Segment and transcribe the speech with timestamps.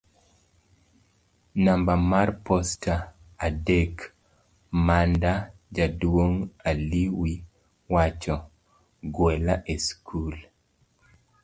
[1.63, 2.93] namba mar posta
[3.47, 3.95] adek
[4.87, 5.33] Manda
[5.75, 6.39] jaduong'
[6.69, 7.33] Ali wi
[7.93, 8.23] wach;
[9.15, 10.35] gwela e skul